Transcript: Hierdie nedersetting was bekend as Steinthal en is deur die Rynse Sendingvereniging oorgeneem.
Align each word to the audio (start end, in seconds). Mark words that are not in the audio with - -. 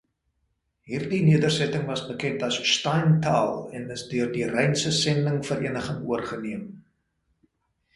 Hierdie 0.91 1.19
nedersetting 1.27 1.83
was 1.91 2.03
bekend 2.07 2.47
as 2.49 2.57
Steinthal 2.71 3.55
en 3.81 3.89
is 3.99 4.07
deur 4.15 4.35
die 4.35 4.51
Rynse 4.57 4.97
Sendingvereniging 5.05 6.05
oorgeneem. 6.17 6.69